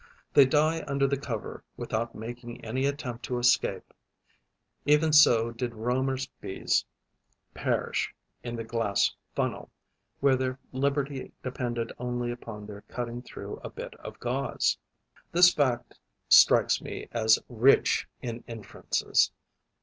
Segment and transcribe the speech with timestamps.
[0.33, 3.93] They die under the cover without making any attempt to escape.
[4.83, 6.85] Even so did Reaumur's Bees
[7.53, 8.11] perish
[8.41, 9.69] in the glass funnel,
[10.19, 14.75] where their liberty depended only upon their cutting through a bit of gauze.
[15.33, 19.31] This fact strikes me as rich in inferences.